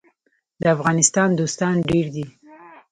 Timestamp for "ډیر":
1.89-2.05